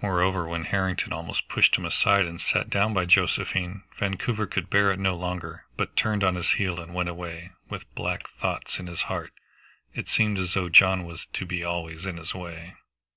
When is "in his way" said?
12.06-12.74